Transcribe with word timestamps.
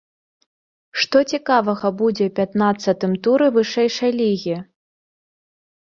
Што 1.01 1.17
цікавага 1.35 1.91
будзе 2.01 2.23
ў 2.29 2.35
пятнаццатым 2.39 3.13
туры 3.27 3.45
вышэйшай 3.59 4.11
лігі? 4.21 4.55